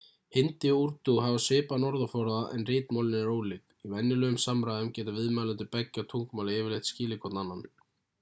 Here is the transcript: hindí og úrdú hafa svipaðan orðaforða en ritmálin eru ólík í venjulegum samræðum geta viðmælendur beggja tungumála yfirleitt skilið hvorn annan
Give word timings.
hindí 0.35 0.69
og 0.75 0.77
úrdú 0.83 1.13
hafa 1.23 1.41
svipaðan 1.47 1.83
orðaforða 1.89 2.37
en 2.55 2.65
ritmálin 2.69 3.19
eru 3.19 3.35
ólík 3.41 3.75
í 3.89 3.91
venjulegum 3.91 4.39
samræðum 4.45 4.89
geta 4.95 5.15
viðmælendur 5.19 5.71
beggja 5.77 6.05
tungumála 6.15 6.57
yfirleitt 6.57 6.91
skilið 6.93 7.21
hvorn 7.27 7.43
annan 7.43 7.63